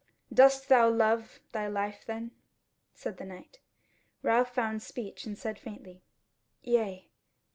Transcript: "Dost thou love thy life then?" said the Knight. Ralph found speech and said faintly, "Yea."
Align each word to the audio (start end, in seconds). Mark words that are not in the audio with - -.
"Dost 0.33 0.67
thou 0.67 0.89
love 0.89 1.39
thy 1.51 1.67
life 1.67 2.05
then?" 2.07 2.31
said 2.91 3.17
the 3.17 3.23
Knight. 3.23 3.59
Ralph 4.23 4.51
found 4.55 4.81
speech 4.81 5.25
and 5.27 5.37
said 5.37 5.59
faintly, 5.59 6.01
"Yea." 6.63 7.11